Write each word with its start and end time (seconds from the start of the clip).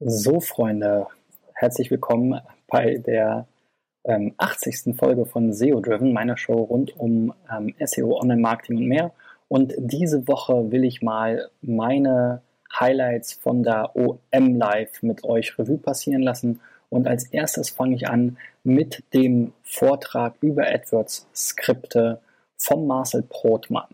So, 0.00 0.38
Freunde, 0.38 1.08
herzlich 1.54 1.90
willkommen 1.90 2.40
bei 2.68 2.98
der 2.98 3.48
ähm, 4.04 4.32
80. 4.38 4.96
Folge 4.96 5.26
von 5.26 5.52
SEO 5.52 5.80
Driven, 5.80 6.12
meiner 6.12 6.36
Show 6.36 6.54
rund 6.54 6.96
um 6.96 7.34
ähm, 7.50 7.74
SEO, 7.84 8.16
Online-Marketing 8.20 8.76
und 8.76 8.86
mehr. 8.86 9.12
Und 9.48 9.74
diese 9.76 10.28
Woche 10.28 10.70
will 10.70 10.84
ich 10.84 11.02
mal 11.02 11.50
meine 11.62 12.42
Highlights 12.78 13.32
von 13.32 13.64
der 13.64 13.96
OM 13.96 14.54
Live 14.54 15.02
mit 15.02 15.24
euch 15.24 15.58
Revue 15.58 15.78
passieren 15.78 16.22
lassen. 16.22 16.60
Und 16.90 17.08
als 17.08 17.24
erstes 17.24 17.70
fange 17.70 17.96
ich 17.96 18.08
an 18.08 18.36
mit 18.62 19.02
dem 19.14 19.52
Vortrag 19.64 20.34
über 20.40 20.62
AdWords-Skripte 20.62 22.20
von 22.56 22.86
Marcel 22.86 23.24
Brotmann. 23.28 23.88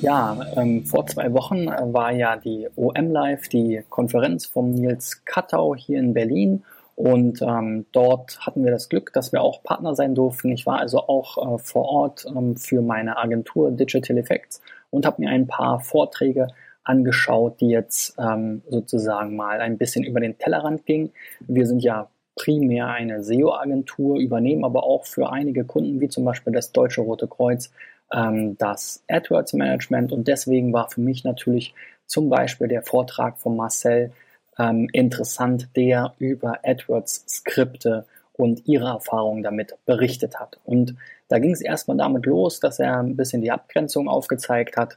Ja, 0.00 0.38
ähm, 0.56 0.86
vor 0.86 1.06
zwei 1.06 1.32
Wochen 1.34 1.68
äh, 1.68 1.92
war 1.92 2.10
ja 2.10 2.36
die 2.36 2.68
OM 2.74 3.10
Live, 3.10 3.48
die 3.48 3.82
Konferenz 3.90 4.46
vom 4.46 4.70
Nils 4.70 5.26
Kattau 5.26 5.76
hier 5.76 5.98
in 5.98 6.14
Berlin. 6.14 6.64
Und 6.96 7.42
ähm, 7.42 7.86
dort 7.92 8.40
hatten 8.40 8.64
wir 8.64 8.70
das 8.70 8.88
Glück, 8.88 9.12
dass 9.12 9.32
wir 9.32 9.42
auch 9.42 9.62
Partner 9.62 9.94
sein 9.94 10.14
durften. 10.14 10.52
Ich 10.52 10.64
war 10.64 10.78
also 10.78 11.00
auch 11.00 11.56
äh, 11.56 11.58
vor 11.58 11.86
Ort 11.86 12.26
ähm, 12.34 12.56
für 12.56 12.80
meine 12.80 13.18
Agentur 13.18 13.70
Digital 13.70 14.16
Effects 14.16 14.62
und 14.90 15.04
habe 15.04 15.20
mir 15.20 15.30
ein 15.30 15.46
paar 15.46 15.80
Vorträge 15.80 16.48
angeschaut, 16.82 17.60
die 17.60 17.68
jetzt 17.68 18.16
ähm, 18.18 18.62
sozusagen 18.68 19.36
mal 19.36 19.60
ein 19.60 19.76
bisschen 19.76 20.04
über 20.04 20.20
den 20.20 20.38
Tellerrand 20.38 20.86
gingen. 20.86 21.10
Wir 21.40 21.66
sind 21.66 21.82
ja 21.82 22.08
primär 22.40 22.88
eine 22.88 23.22
SEO-Agentur, 23.22 24.18
übernehmen 24.18 24.64
aber 24.64 24.84
auch 24.84 25.04
für 25.04 25.30
einige 25.30 25.64
Kunden, 25.64 26.00
wie 26.00 26.08
zum 26.08 26.24
Beispiel 26.24 26.54
das 26.54 26.72
Deutsche 26.72 27.02
Rote 27.02 27.28
Kreuz, 27.28 27.70
ähm, 28.14 28.56
das 28.56 29.02
AdWords 29.08 29.52
Management 29.52 30.10
und 30.10 30.26
deswegen 30.26 30.72
war 30.72 30.88
für 30.88 31.02
mich 31.02 31.22
natürlich 31.22 31.74
zum 32.06 32.30
Beispiel 32.30 32.66
der 32.66 32.82
Vortrag 32.82 33.38
von 33.38 33.56
Marcel 33.56 34.12
ähm, 34.58 34.88
interessant, 34.94 35.68
der 35.76 36.14
über 36.18 36.60
AdWords 36.64 37.26
Skripte 37.28 38.06
und 38.32 38.66
ihre 38.66 38.88
Erfahrungen 38.88 39.42
damit 39.42 39.74
berichtet 39.84 40.40
hat. 40.40 40.58
Und 40.64 40.94
da 41.28 41.40
ging 41.40 41.52
es 41.52 41.60
erstmal 41.60 41.98
damit 41.98 42.24
los, 42.24 42.58
dass 42.58 42.78
er 42.78 43.00
ein 43.00 43.16
bisschen 43.16 43.42
die 43.42 43.52
Abgrenzung 43.52 44.08
aufgezeigt 44.08 44.78
hat 44.78 44.96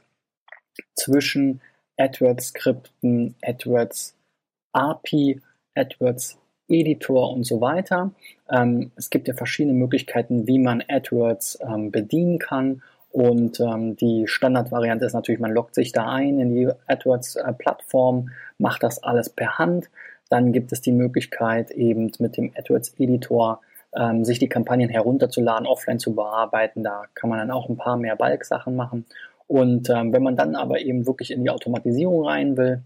zwischen 0.94 1.60
AdWords 1.98 2.48
Skripten, 2.48 3.34
AdWords 3.42 4.16
API, 4.72 5.42
AdWords 5.74 6.38
Editor 6.68 7.32
und 7.32 7.44
so 7.44 7.60
weiter. 7.60 8.12
Ähm, 8.50 8.90
es 8.96 9.10
gibt 9.10 9.28
ja 9.28 9.34
verschiedene 9.34 9.74
Möglichkeiten, 9.74 10.46
wie 10.46 10.58
man 10.58 10.82
AdWords 10.88 11.58
ähm, 11.62 11.90
bedienen 11.90 12.38
kann 12.38 12.82
und 13.14 13.60
ähm, 13.60 13.94
die 13.94 14.26
Standardvariante 14.26 15.04
ist 15.04 15.12
natürlich, 15.12 15.40
man 15.40 15.52
loggt 15.52 15.76
sich 15.76 15.92
da 15.92 16.10
ein 16.10 16.40
in 16.40 16.52
die 16.52 16.68
AdWords-Plattform, 16.88 18.30
macht 18.58 18.82
das 18.82 19.04
alles 19.04 19.30
per 19.30 19.56
Hand. 19.56 19.88
Dann 20.30 20.50
gibt 20.50 20.72
es 20.72 20.80
die 20.80 20.90
Möglichkeit, 20.90 21.70
eben 21.70 22.10
mit 22.18 22.36
dem 22.36 22.50
AdWords-Editor 22.56 23.60
ähm, 23.94 24.24
sich 24.24 24.40
die 24.40 24.48
Kampagnen 24.48 24.88
herunterzuladen, 24.88 25.68
offline 25.68 26.00
zu 26.00 26.16
bearbeiten. 26.16 26.82
Da 26.82 27.04
kann 27.14 27.30
man 27.30 27.38
dann 27.38 27.52
auch 27.52 27.68
ein 27.68 27.76
paar 27.76 27.96
mehr 27.96 28.16
Bulk-Sachen 28.16 28.74
machen. 28.74 29.04
Und 29.46 29.90
ähm, 29.90 30.12
wenn 30.12 30.24
man 30.24 30.34
dann 30.34 30.56
aber 30.56 30.80
eben 30.80 31.06
wirklich 31.06 31.30
in 31.30 31.44
die 31.44 31.50
Automatisierung 31.50 32.26
rein 32.26 32.56
will, 32.56 32.82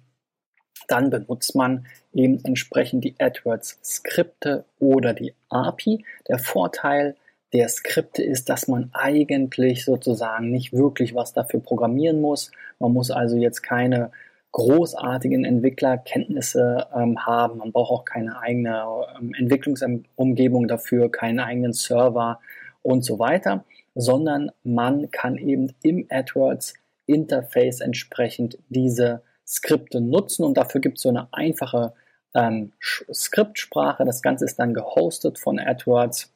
dann 0.87 1.11
benutzt 1.11 1.55
man 1.55 1.87
eben 2.15 2.43
entsprechend 2.45 3.05
die 3.05 3.15
AdWords-Skripte 3.19 4.65
oder 4.79 5.15
die 5.15 5.35
API. 5.49 6.05
Der 6.29 6.39
Vorteil 6.39 7.17
der 7.53 7.69
Skripte 7.69 8.23
ist, 8.23 8.49
dass 8.49 8.69
man 8.69 8.91
eigentlich 8.93 9.85
sozusagen 9.85 10.51
nicht 10.51 10.73
wirklich 10.73 11.15
was 11.15 11.33
dafür 11.33 11.61
programmieren 11.61 12.21
muss. 12.21 12.51
Man 12.79 12.93
muss 12.93 13.11
also 13.11 13.37
jetzt 13.37 13.63
keine 13.63 14.11
großartigen 14.53 15.45
Entwicklerkenntnisse 15.45 16.87
ähm, 16.95 17.25
haben. 17.27 17.59
Man 17.59 17.73
braucht 17.73 17.91
auch 17.91 18.05
keine 18.05 18.41
eigene 18.41 18.85
ähm, 19.19 19.33
Entwicklungsumgebung 19.35 20.69
dafür, 20.69 21.11
keinen 21.11 21.41
eigenen 21.41 21.73
Server 21.73 22.41
und 22.83 23.05
so 23.05 23.19
weiter, 23.19 23.65
sondern 23.95 24.51
man 24.63 25.11
kann 25.11 25.37
eben 25.37 25.73
im 25.83 26.07
AdWords 26.09 26.75
Interface 27.07 27.81
entsprechend 27.81 28.59
diese 28.69 29.23
Skripte 29.49 30.01
nutzen 30.01 30.45
und 30.45 30.57
dafür 30.57 30.81
gibt 30.81 30.99
es 30.99 31.03
so 31.03 31.09
eine 31.09 31.29
einfache 31.33 31.95
ähm, 32.35 32.73
Skriptsprache. 32.81 34.05
Das 34.05 34.23
Ganze 34.23 34.45
ist 34.45 34.59
dann 34.59 34.75
gehostet 34.75 35.39
von 35.39 35.59
AdWords 35.59 36.33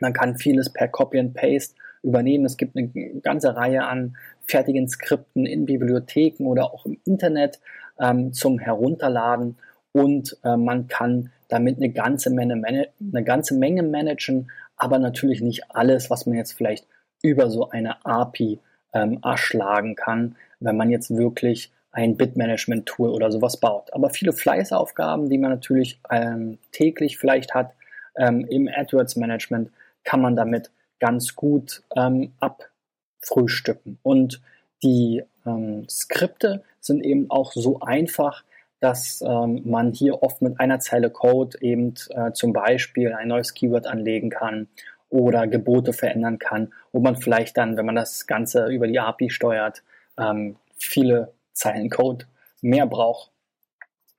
man 0.00 0.12
kann 0.12 0.36
vieles 0.36 0.70
per 0.70 0.88
Copy 0.88 1.18
and 1.18 1.34
Paste 1.34 1.74
übernehmen. 2.02 2.44
Es 2.44 2.56
gibt 2.56 2.76
eine 2.76 2.88
ganze 3.20 3.54
Reihe 3.56 3.84
an 3.84 4.16
fertigen 4.44 4.88
Skripten 4.88 5.46
in 5.46 5.66
Bibliotheken 5.66 6.46
oder 6.46 6.72
auch 6.72 6.86
im 6.86 6.98
Internet 7.04 7.60
ähm, 8.00 8.32
zum 8.32 8.58
Herunterladen 8.58 9.58
und 9.92 10.36
äh, 10.42 10.56
man 10.56 10.88
kann 10.88 11.30
damit 11.48 11.76
eine 11.76 11.90
ganze, 11.90 12.30
Menge, 12.30 12.88
eine 13.00 13.24
ganze 13.24 13.54
Menge 13.54 13.82
managen, 13.82 14.50
aber 14.76 14.98
natürlich 14.98 15.42
nicht 15.42 15.70
alles, 15.70 16.08
was 16.08 16.26
man 16.26 16.36
jetzt 16.36 16.52
vielleicht 16.52 16.86
über 17.22 17.50
so 17.50 17.68
eine 17.68 18.04
API 18.04 18.58
ähm, 18.94 19.20
erschlagen 19.22 19.94
kann, 19.94 20.36
wenn 20.60 20.76
man 20.76 20.90
jetzt 20.90 21.14
wirklich 21.14 21.70
ein 21.92 22.16
Bitmanagement-Tool 22.16 23.10
oder 23.10 23.30
sowas 23.30 23.58
baut. 23.58 23.92
Aber 23.92 24.10
viele 24.10 24.32
Fleißaufgaben, 24.32 25.28
die 25.28 25.38
man 25.38 25.50
natürlich 25.50 26.00
ähm, 26.10 26.58
täglich 26.72 27.18
vielleicht 27.18 27.54
hat 27.54 27.74
ähm, 28.16 28.46
im 28.48 28.68
AdWords-Management, 28.68 29.70
kann 30.04 30.20
man 30.20 30.34
damit 30.34 30.70
ganz 30.98 31.36
gut 31.36 31.82
ähm, 31.94 32.32
abfrühstücken. 32.40 33.98
Und 34.02 34.40
die 34.82 35.22
ähm, 35.46 35.86
Skripte 35.88 36.64
sind 36.80 37.04
eben 37.04 37.30
auch 37.30 37.52
so 37.52 37.80
einfach, 37.80 38.42
dass 38.80 39.22
ähm, 39.22 39.62
man 39.64 39.92
hier 39.92 40.22
oft 40.22 40.42
mit 40.42 40.58
einer 40.58 40.80
Zeile 40.80 41.10
Code 41.10 41.58
eben 41.60 41.94
äh, 42.10 42.32
zum 42.32 42.52
Beispiel 42.52 43.12
ein 43.12 43.28
neues 43.28 43.54
Keyword 43.54 43.86
anlegen 43.86 44.30
kann 44.30 44.68
oder 45.08 45.46
Gebote 45.46 45.92
verändern 45.92 46.38
kann, 46.38 46.72
wo 46.90 47.00
man 47.00 47.16
vielleicht 47.16 47.56
dann, 47.58 47.76
wenn 47.76 47.86
man 47.86 47.94
das 47.94 48.26
Ganze 48.26 48.66
über 48.66 48.88
die 48.88 48.98
API 48.98 49.30
steuert, 49.30 49.82
ähm, 50.18 50.56
viele 50.76 51.32
Zeilen 51.52 51.90
Code 51.90 52.26
mehr 52.60 52.86
braucht. 52.86 53.30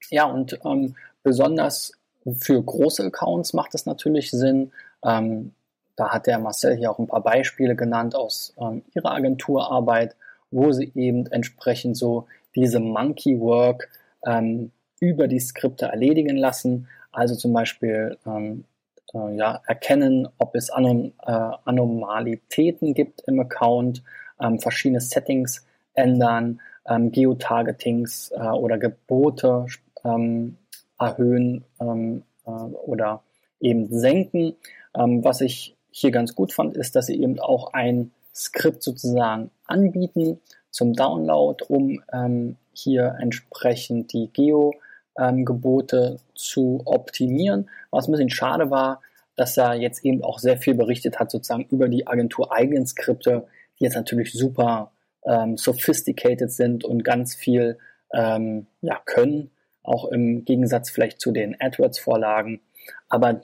Ja, 0.09 0.25
und 0.25 0.59
ähm, 0.65 0.95
besonders 1.23 1.93
für 2.39 2.61
große 2.61 3.03
Accounts 3.03 3.53
macht 3.53 3.75
es 3.75 3.85
natürlich 3.85 4.31
Sinn, 4.31 4.71
ähm, 5.03 5.53
da 5.95 6.09
hat 6.09 6.27
der 6.27 6.39
Marcel 6.39 6.75
hier 6.75 6.91
auch 6.91 6.99
ein 6.99 7.07
paar 7.07 7.21
Beispiele 7.21 7.75
genannt 7.75 8.15
aus 8.15 8.53
ähm, 8.59 8.83
ihrer 8.95 9.11
Agenturarbeit, 9.11 10.15
wo 10.49 10.71
sie 10.71 10.91
eben 10.95 11.27
entsprechend 11.27 11.97
so 11.97 12.27
diese 12.55 12.79
Monkey 12.79 13.39
Work 13.39 13.89
ähm, 14.25 14.71
über 14.99 15.27
die 15.27 15.39
Skripte 15.39 15.85
erledigen 15.85 16.37
lassen. 16.37 16.87
Also 17.11 17.35
zum 17.35 17.53
Beispiel 17.53 18.17
ähm, 18.25 18.65
äh, 19.13 19.35
ja, 19.35 19.61
erkennen, 19.67 20.27
ob 20.37 20.55
es 20.55 20.71
Anom 20.71 21.13
äh, 21.25 21.31
Anomalitäten 21.65 22.93
gibt 22.93 23.21
im 23.27 23.39
Account, 23.39 24.03
ähm, 24.41 24.59
verschiedene 24.59 25.01
Settings 25.01 25.65
ändern, 25.93 26.61
ähm, 26.87 27.11
Geotargetings 27.11 28.31
äh, 28.35 28.47
oder 28.47 28.77
Gebote 28.77 29.65
ähm, 30.03 30.57
erhöhen 30.99 31.63
ähm, 31.79 32.23
äh, 32.45 32.49
oder 32.49 33.23
eben 33.59 33.87
senken. 33.97 34.55
Ähm, 34.95 35.23
was 35.23 35.41
ich 35.41 35.75
hier 35.91 36.11
ganz 36.11 36.35
gut 36.35 36.53
fand, 36.53 36.75
ist, 36.75 36.95
dass 36.95 37.07
sie 37.07 37.21
eben 37.21 37.39
auch 37.39 37.73
ein 37.73 38.11
Skript 38.33 38.81
sozusagen 38.81 39.51
anbieten 39.65 40.39
zum 40.71 40.93
Download, 40.93 41.63
um 41.67 42.01
ähm, 42.11 42.57
hier 42.73 43.15
entsprechend 43.19 44.11
die 44.11 44.29
Geo-Gebote 44.33 45.97
ähm, 45.97 46.17
zu 46.33 46.81
optimieren. 46.85 47.69
Was 47.91 48.07
ein 48.07 48.11
bisschen 48.11 48.31
schade 48.31 48.71
war, 48.71 49.01
dass 49.35 49.55
er 49.57 49.75
jetzt 49.75 50.03
eben 50.03 50.23
auch 50.23 50.39
sehr 50.39 50.57
viel 50.57 50.73
berichtet 50.73 51.19
hat, 51.19 51.31
sozusagen 51.31 51.65
über 51.69 51.87
die 51.87 52.07
Agentur 52.07 52.51
eigenen 52.51 52.87
Skripte, 52.87 53.45
die 53.79 53.83
jetzt 53.83 53.95
natürlich 53.95 54.33
super 54.33 54.91
ähm, 55.25 55.57
sophisticated 55.57 56.51
sind 56.51 56.83
und 56.83 57.03
ganz 57.03 57.35
viel 57.35 57.77
ähm, 58.13 58.67
ja, 58.81 59.01
können, 59.05 59.51
auch 59.83 60.05
im 60.05 60.45
Gegensatz 60.45 60.89
vielleicht 60.89 61.19
zu 61.19 61.31
den 61.31 61.59
AdWords-Vorlagen. 61.59 62.61
Aber 63.09 63.41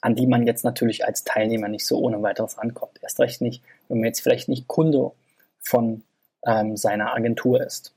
an 0.00 0.14
die 0.14 0.26
man 0.26 0.46
jetzt 0.46 0.64
natürlich 0.64 1.04
als 1.04 1.24
Teilnehmer 1.24 1.68
nicht 1.68 1.86
so 1.86 1.98
ohne 1.98 2.22
weiteres 2.22 2.58
ankommt. 2.58 2.98
Erst 3.02 3.20
recht 3.20 3.40
nicht, 3.40 3.62
wenn 3.88 3.98
man 3.98 4.06
jetzt 4.06 4.20
vielleicht 4.20 4.48
nicht 4.48 4.68
Kunde 4.68 5.12
von 5.58 6.02
ähm, 6.46 6.76
seiner 6.76 7.14
Agentur 7.14 7.60
ist. 7.60 7.94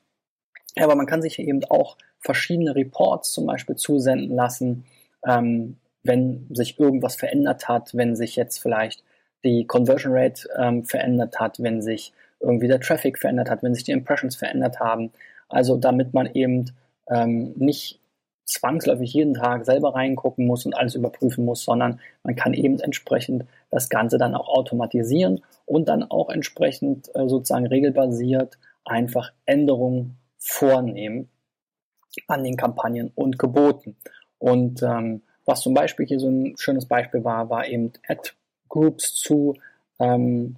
Ja, 0.75 0.85
aber 0.85 0.95
man 0.95 1.05
kann 1.05 1.21
sich 1.21 1.37
eben 1.39 1.63
auch 1.65 1.97
verschiedene 2.19 2.75
Reports 2.75 3.31
zum 3.33 3.45
Beispiel 3.45 3.75
zusenden 3.75 4.35
lassen, 4.35 4.85
ähm, 5.27 5.77
wenn 6.03 6.47
sich 6.49 6.79
irgendwas 6.79 7.15
verändert 7.15 7.67
hat, 7.67 7.95
wenn 7.95 8.15
sich 8.15 8.35
jetzt 8.35 8.59
vielleicht 8.59 9.03
die 9.43 9.65
Conversion 9.65 10.13
Rate 10.15 10.47
ähm, 10.57 10.85
verändert 10.85 11.39
hat, 11.39 11.61
wenn 11.61 11.81
sich 11.81 12.13
irgendwie 12.41 12.67
der 12.67 12.79
Traffic 12.79 13.17
verändert 13.19 13.49
hat, 13.49 13.63
wenn 13.63 13.73
sich 13.73 13.83
die 13.83 13.91
Impressions 13.91 14.35
verändert 14.35 14.79
haben. 14.79 15.11
Also 15.49 15.77
damit 15.77 16.13
man 16.13 16.27
eben 16.33 16.71
ähm, 17.09 17.53
nicht 17.55 17.99
zwangsläufig 18.45 19.13
jeden 19.13 19.33
Tag 19.33 19.65
selber 19.65 19.95
reingucken 19.95 20.45
muss 20.45 20.65
und 20.65 20.73
alles 20.73 20.95
überprüfen 20.95 21.45
muss, 21.45 21.63
sondern 21.63 21.99
man 22.23 22.35
kann 22.35 22.53
eben 22.53 22.79
entsprechend 22.79 23.45
das 23.69 23.89
Ganze 23.89 24.17
dann 24.17 24.35
auch 24.35 24.49
automatisieren 24.49 25.41
und 25.65 25.87
dann 25.87 26.03
auch 26.03 26.29
entsprechend 26.29 27.09
äh, 27.15 27.27
sozusagen 27.27 27.67
regelbasiert 27.67 28.57
einfach 28.83 29.31
Änderungen 29.45 30.17
vornehmen 30.37 31.29
an 32.27 32.43
den 32.43 32.57
Kampagnen 32.57 33.11
und 33.15 33.39
Geboten. 33.39 33.95
Und 34.37 34.83
ähm, 34.83 35.21
was 35.45 35.61
zum 35.61 35.73
Beispiel 35.73 36.05
hier 36.05 36.19
so 36.19 36.29
ein 36.29 36.55
schönes 36.57 36.85
Beispiel 36.85 37.23
war, 37.23 37.49
war 37.49 37.67
eben 37.67 37.93
Ad-Groups 38.07 39.13
zu 39.15 39.55
ähm, 39.99 40.57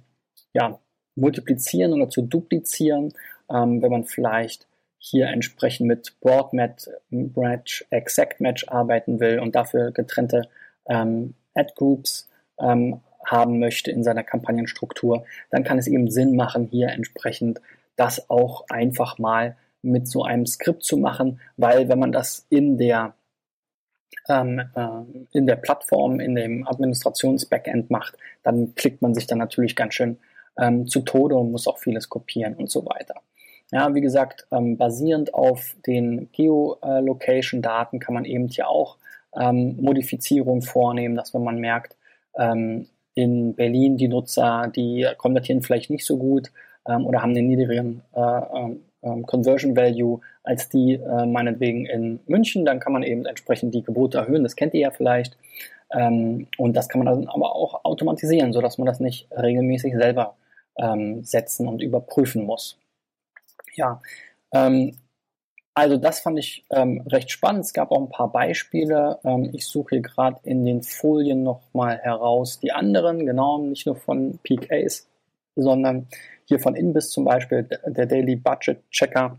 ja, 0.52 0.78
multiplizieren 1.16 1.92
oder 1.92 2.08
zu 2.08 2.22
duplizieren, 2.22 3.12
ähm, 3.50 3.82
wenn 3.82 3.90
man 3.90 4.04
vielleicht 4.04 4.66
hier 4.98 5.28
entsprechend 5.28 5.86
mit 5.86 6.18
Broad-Match, 6.20 7.84
Exact-Match 7.90 8.68
arbeiten 8.68 9.20
will 9.20 9.38
und 9.38 9.54
dafür 9.54 9.92
getrennte 9.92 10.48
ähm, 10.86 11.34
Ad-Groups 11.54 12.28
ähm, 12.58 13.00
haben 13.26 13.58
möchte 13.58 13.90
in 13.90 14.02
seiner 14.02 14.22
Kampagnenstruktur, 14.22 15.24
dann 15.50 15.64
kann 15.64 15.78
es 15.78 15.86
eben 15.86 16.10
Sinn 16.10 16.36
machen, 16.36 16.68
hier 16.70 16.88
entsprechend 16.88 17.60
das 17.96 18.28
auch 18.30 18.64
einfach 18.68 19.18
mal 19.18 19.56
mit 19.82 20.08
so 20.08 20.24
einem 20.24 20.46
Skript 20.46 20.82
zu 20.82 20.96
machen, 20.96 21.40
weil 21.56 21.88
wenn 21.88 21.98
man 21.98 22.12
das 22.12 22.46
in 22.48 22.78
der 22.78 23.14
ähm, 24.28 24.60
äh, 24.74 25.36
in 25.36 25.46
der 25.46 25.56
Plattform, 25.56 26.18
in 26.18 26.34
dem 26.34 26.66
Administrations-Backend 26.66 27.90
macht, 27.90 28.16
dann 28.42 28.74
klickt 28.74 29.02
man 29.02 29.14
sich 29.14 29.26
dann 29.26 29.38
natürlich 29.38 29.76
ganz 29.76 29.94
schön 29.94 30.18
ähm, 30.58 30.86
zu 30.86 31.00
Tode 31.00 31.36
und 31.36 31.50
muss 31.50 31.66
auch 31.66 31.78
vieles 31.78 32.08
kopieren 32.08 32.54
und 32.54 32.70
so 32.70 32.84
weiter. 32.86 33.14
Ja, 33.72 33.94
wie 33.94 34.00
gesagt, 34.00 34.46
ähm, 34.52 34.76
basierend 34.76 35.34
auf 35.34 35.74
den 35.86 36.28
Geolocation-Daten 36.32 37.98
kann 37.98 38.14
man 38.14 38.24
eben 38.24 38.48
hier 38.48 38.68
auch 38.68 38.98
ähm, 39.36 39.76
Modifizierungen 39.80 40.62
vornehmen, 40.62 41.16
dass 41.16 41.34
wenn 41.34 41.42
man 41.42 41.58
merkt, 41.58 41.96
ähm, 42.36 42.86
in 43.14 43.54
Berlin 43.54 43.96
die 43.96 44.08
Nutzer, 44.08 44.70
die 44.74 45.06
konvertieren 45.18 45.62
vielleicht 45.62 45.90
nicht 45.90 46.04
so 46.04 46.18
gut 46.18 46.50
ähm, 46.86 47.06
oder 47.06 47.22
haben 47.22 47.30
einen 47.30 47.48
niedrigeren 47.48 48.02
äh, 48.14 48.20
ähm, 48.20 48.80
ähm, 49.02 49.26
Conversion 49.26 49.76
Value 49.76 50.20
als 50.42 50.68
die 50.68 50.94
äh, 50.94 51.26
meinetwegen 51.26 51.86
in 51.86 52.20
München, 52.26 52.64
dann 52.64 52.80
kann 52.80 52.92
man 52.92 53.02
eben 53.02 53.24
entsprechend 53.26 53.74
die 53.74 53.82
Gebote 53.82 54.18
erhöhen. 54.18 54.42
Das 54.42 54.56
kennt 54.56 54.74
ihr 54.74 54.80
ja 54.80 54.90
vielleicht. 54.90 55.36
Ähm, 55.92 56.48
und 56.58 56.74
das 56.74 56.88
kann 56.88 57.02
man 57.02 57.06
dann 57.06 57.28
aber 57.28 57.54
auch 57.54 57.84
automatisieren, 57.84 58.52
sodass 58.52 58.78
man 58.78 58.86
das 58.86 59.00
nicht 59.00 59.28
regelmäßig 59.30 59.94
selber 59.94 60.34
ähm, 60.78 61.24
setzen 61.24 61.68
und 61.68 61.82
überprüfen 61.82 62.44
muss. 62.44 62.78
Ja, 63.74 64.00
ähm, 64.52 64.96
also 65.74 65.96
das 65.96 66.20
fand 66.20 66.38
ich 66.38 66.64
ähm, 66.70 67.02
recht 67.08 67.32
spannend. 67.32 67.64
Es 67.64 67.72
gab 67.72 67.90
auch 67.90 68.00
ein 68.00 68.08
paar 68.08 68.30
Beispiele. 68.30 69.18
Ähm, 69.24 69.50
ich 69.52 69.66
suche 69.66 69.96
hier 69.96 70.02
gerade 70.02 70.38
in 70.44 70.64
den 70.64 70.82
Folien 70.82 71.42
nochmal 71.42 71.98
heraus 71.98 72.60
die 72.60 72.70
anderen, 72.70 73.26
genau, 73.26 73.58
nicht 73.58 73.84
nur 73.86 73.96
von 73.96 74.38
Peak 74.44 74.70
Ace, 74.70 75.08
sondern 75.56 76.06
hier 76.44 76.60
von 76.60 76.76
Inbis 76.76 77.10
zum 77.10 77.24
Beispiel, 77.24 77.68
der 77.86 78.06
Daily 78.06 78.36
Budget 78.36 78.88
Checker, 78.90 79.36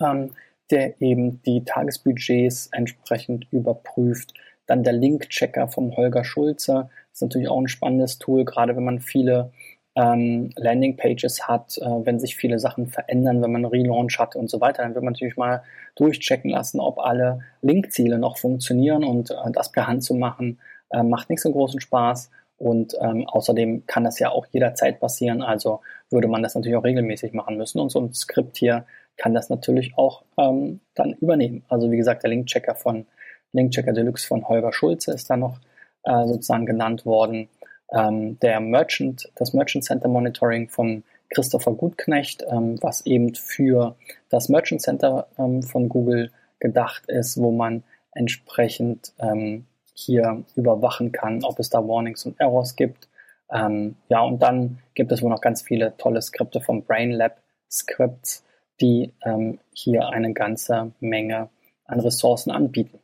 ähm, 0.00 0.34
der 0.70 1.00
eben 1.02 1.42
die 1.42 1.64
Tagesbudgets 1.64 2.68
entsprechend 2.72 3.46
überprüft. 3.52 4.32
Dann 4.66 4.82
der 4.82 4.92
Link-Checker 4.94 5.68
vom 5.68 5.94
Holger 5.96 6.24
Schulze. 6.24 6.88
Ist 7.12 7.22
natürlich 7.22 7.48
auch 7.48 7.60
ein 7.60 7.68
spannendes 7.68 8.18
Tool, 8.18 8.44
gerade 8.44 8.76
wenn 8.76 8.84
man 8.84 9.00
viele 9.00 9.50
ähm, 9.98 10.50
Landingpages 10.54 11.48
hat, 11.48 11.76
äh, 11.78 11.84
wenn 11.84 12.20
sich 12.20 12.36
viele 12.36 12.60
Sachen 12.60 12.86
verändern, 12.86 13.42
wenn 13.42 13.50
man 13.50 13.64
einen 13.64 13.72
Relaunch 13.72 14.18
hat 14.18 14.36
und 14.36 14.48
so 14.48 14.60
weiter, 14.60 14.82
dann 14.82 14.94
wird 14.94 15.02
man 15.02 15.12
natürlich 15.12 15.36
mal 15.36 15.64
durchchecken 15.96 16.50
lassen, 16.50 16.78
ob 16.78 17.00
alle 17.00 17.40
Linkziele 17.62 18.18
noch 18.18 18.38
funktionieren 18.38 19.02
und 19.02 19.32
äh, 19.32 19.34
das 19.52 19.72
per 19.72 19.88
Hand 19.88 20.04
zu 20.04 20.14
machen, 20.14 20.60
äh, 20.90 21.02
macht 21.02 21.30
nicht 21.30 21.42
so 21.42 21.50
großen 21.50 21.80
Spaß. 21.80 22.30
Und 22.58 22.96
ähm, 23.00 23.26
außerdem 23.26 23.86
kann 23.86 24.04
das 24.04 24.18
ja 24.18 24.30
auch 24.30 24.46
jederzeit 24.46 24.98
passieren, 24.98 25.42
also 25.42 25.80
würde 26.10 26.26
man 26.26 26.42
das 26.42 26.54
natürlich 26.54 26.76
auch 26.76 26.84
regelmäßig 26.84 27.32
machen 27.32 27.56
müssen. 27.56 27.78
Und 27.78 27.90
so 27.90 28.00
ein 28.00 28.12
Skript 28.12 28.56
hier 28.56 28.84
kann 29.16 29.34
das 29.34 29.48
natürlich 29.48 29.96
auch 29.96 30.22
ähm, 30.36 30.80
dann 30.94 31.12
übernehmen. 31.14 31.64
Also 31.68 31.90
wie 31.90 31.96
gesagt, 31.96 32.22
der 32.22 32.30
Linkchecker 32.30 32.74
von 32.74 33.06
Linkchecker 33.52 33.92
Deluxe 33.92 34.26
von 34.26 34.48
Holger 34.48 34.72
Schulze 34.72 35.12
ist 35.12 35.30
da 35.30 35.36
noch 35.36 35.58
äh, 36.04 36.26
sozusagen 36.26 36.66
genannt 36.66 37.06
worden 37.06 37.48
ähm, 37.92 38.38
der 38.40 38.60
Merchant, 38.60 39.30
das 39.36 39.52
Merchant 39.52 39.84
Center 39.84 40.08
Monitoring 40.08 40.68
von 40.68 41.04
Christopher 41.30 41.72
Gutknecht, 41.72 42.44
ähm, 42.50 42.76
was 42.80 43.04
eben 43.06 43.34
für 43.34 43.96
das 44.30 44.48
Merchant 44.48 44.82
Center 44.82 45.26
ähm, 45.38 45.62
von 45.62 45.88
Google 45.88 46.30
gedacht 46.58 47.06
ist, 47.06 47.40
wo 47.40 47.52
man 47.52 47.82
entsprechend 48.12 49.12
ähm, 49.18 49.66
hier 49.94 50.44
überwachen 50.54 51.12
kann, 51.12 51.44
ob 51.44 51.58
es 51.58 51.70
da 51.70 51.86
Warnings 51.86 52.24
und 52.24 52.38
Errors 52.40 52.76
gibt. 52.76 53.08
Ähm, 53.50 53.96
ja, 54.08 54.20
und 54.20 54.42
dann 54.42 54.78
gibt 54.94 55.12
es 55.12 55.22
wohl 55.22 55.30
noch 55.30 55.40
ganz 55.40 55.62
viele 55.62 55.96
tolle 55.96 56.22
Skripte 56.22 56.60
vom 56.60 56.82
BrainLab 56.82 57.38
Scripts, 57.70 58.44
die 58.80 59.12
ähm, 59.24 59.58
hier 59.72 60.08
eine 60.08 60.32
ganze 60.32 60.92
Menge 61.00 61.48
an 61.84 62.00
Ressourcen 62.00 62.50
anbieten. 62.50 62.98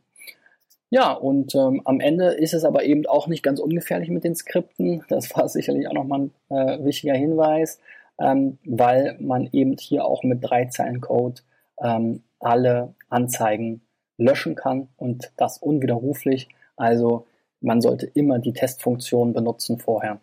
Ja, 0.90 1.12
und 1.12 1.54
ähm, 1.54 1.82
am 1.84 2.00
Ende 2.00 2.34
ist 2.34 2.54
es 2.54 2.64
aber 2.64 2.84
eben 2.84 3.06
auch 3.06 3.26
nicht 3.26 3.42
ganz 3.42 3.58
ungefährlich 3.58 4.10
mit 4.10 4.24
den 4.24 4.36
Skripten. 4.36 5.04
Das 5.08 5.34
war 5.36 5.48
sicherlich 5.50 5.88
auch 5.88 5.94
nochmal 5.94 6.30
ein 6.50 6.56
äh, 6.56 6.84
wichtiger 6.84 7.14
Hinweis, 7.14 7.80
ähm, 8.18 8.58
weil 8.64 9.16
man 9.20 9.48
eben 9.52 9.76
hier 9.76 10.04
auch 10.04 10.22
mit 10.22 10.38
drei 10.42 10.66
Zeilen 10.66 11.00
Code 11.00 11.42
ähm, 11.82 12.22
alle 12.38 12.94
Anzeigen 13.08 13.82
löschen 14.18 14.54
kann 14.54 14.88
und 14.96 15.32
das 15.36 15.58
unwiderruflich. 15.58 16.48
Also 16.76 17.26
man 17.60 17.80
sollte 17.80 18.06
immer 18.06 18.38
die 18.38 18.52
Testfunktion 18.52 19.32
benutzen 19.32 19.78
vorher, 19.78 20.20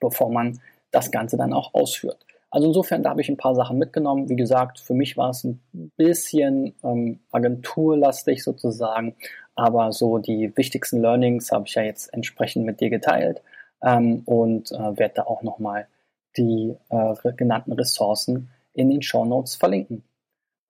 bevor 0.00 0.30
man 0.30 0.60
das 0.90 1.10
Ganze 1.10 1.36
dann 1.36 1.52
auch 1.52 1.74
ausführt. 1.74 2.24
Also 2.54 2.68
insofern, 2.68 3.02
da 3.02 3.10
habe 3.10 3.20
ich 3.20 3.28
ein 3.28 3.36
paar 3.36 3.56
Sachen 3.56 3.78
mitgenommen. 3.78 4.28
Wie 4.28 4.36
gesagt, 4.36 4.78
für 4.78 4.94
mich 4.94 5.16
war 5.16 5.30
es 5.30 5.42
ein 5.42 5.60
bisschen 5.96 6.76
ähm, 6.84 7.18
agenturlastig 7.32 8.44
sozusagen, 8.44 9.16
aber 9.56 9.90
so 9.90 10.18
die 10.18 10.56
wichtigsten 10.56 11.00
Learnings 11.00 11.50
habe 11.50 11.64
ich 11.66 11.74
ja 11.74 11.82
jetzt 11.82 12.14
entsprechend 12.14 12.64
mit 12.64 12.80
dir 12.80 12.90
geteilt 12.90 13.42
ähm, 13.82 14.22
und 14.24 14.70
äh, 14.70 14.96
werde 14.96 15.14
da 15.16 15.22
auch 15.24 15.42
nochmal 15.42 15.88
die 16.36 16.76
äh, 16.90 17.32
genannten 17.36 17.72
Ressourcen 17.72 18.50
in 18.72 18.88
den 18.88 19.02
Show 19.02 19.24
Notes 19.24 19.56
verlinken. 19.56 20.04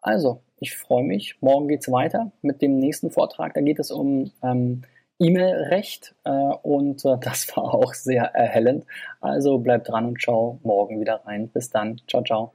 Also, 0.01 0.41
ich 0.57 0.75
freue 0.75 1.05
mich. 1.05 1.37
Morgen 1.43 1.69
geht 1.69 1.83
es 1.83 1.93
weiter 1.93 2.33
mit 2.41 2.63
dem 2.63 2.79
nächsten 2.79 3.11
Vortrag. 3.11 3.53
Da 3.53 3.61
geht 3.61 3.79
es 3.79 3.91
um 3.91 4.33
ähm, 4.43 4.85
E-Mail-Recht 5.25 6.15
äh, 6.25 6.31
und 6.31 7.05
äh, 7.05 7.17
das 7.21 7.57
war 7.57 7.75
auch 7.75 7.95
sehr 7.95 8.25
erhellend. 8.35 8.85
Also 9.21 9.59
bleibt 9.59 9.89
dran 9.89 10.07
und 10.07 10.23
schau 10.23 10.59
morgen 10.63 11.01
wieder 11.01 11.23
rein. 11.25 11.49
Bis 11.49 11.71
dann. 11.71 12.01
Ciao, 12.09 12.23
ciao. 12.23 12.53